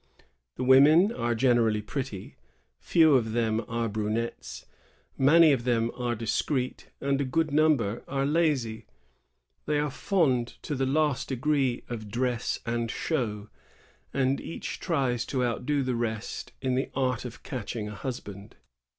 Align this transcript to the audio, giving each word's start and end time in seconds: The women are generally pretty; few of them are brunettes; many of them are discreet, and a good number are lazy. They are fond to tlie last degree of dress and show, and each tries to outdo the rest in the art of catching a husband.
The 0.55 0.63
women 0.63 1.11
are 1.11 1.35
generally 1.35 1.83
pretty; 1.83 2.35
few 2.79 3.13
of 3.13 3.33
them 3.33 3.63
are 3.67 3.87
brunettes; 3.87 4.65
many 5.15 5.51
of 5.51 5.63
them 5.63 5.91
are 5.95 6.15
discreet, 6.15 6.89
and 6.99 7.21
a 7.21 7.23
good 7.23 7.53
number 7.53 8.03
are 8.07 8.25
lazy. 8.25 8.87
They 9.67 9.77
are 9.77 9.91
fond 9.91 10.55
to 10.63 10.75
tlie 10.75 10.91
last 10.91 11.29
degree 11.29 11.83
of 11.87 12.09
dress 12.09 12.61
and 12.65 12.89
show, 12.89 13.49
and 14.11 14.41
each 14.41 14.79
tries 14.79 15.23
to 15.27 15.45
outdo 15.45 15.83
the 15.83 15.93
rest 15.95 16.51
in 16.63 16.73
the 16.73 16.89
art 16.95 17.23
of 17.23 17.43
catching 17.43 17.87
a 17.87 17.93
husband. 17.93 18.55